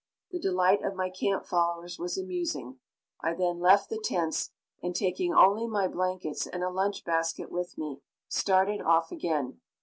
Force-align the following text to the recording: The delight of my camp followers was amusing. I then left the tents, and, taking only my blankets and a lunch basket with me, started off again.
The 0.31 0.39
delight 0.39 0.83
of 0.83 0.95
my 0.95 1.11
camp 1.11 1.45
followers 1.45 1.99
was 1.99 2.17
amusing. 2.17 2.79
I 3.23 3.35
then 3.35 3.59
left 3.59 3.87
the 3.91 3.99
tents, 4.03 4.49
and, 4.81 4.95
taking 4.95 5.31
only 5.31 5.67
my 5.67 5.87
blankets 5.87 6.47
and 6.47 6.63
a 6.63 6.71
lunch 6.71 7.05
basket 7.05 7.51
with 7.51 7.77
me, 7.77 8.01
started 8.27 8.81
off 8.81 9.11
again. 9.11 9.61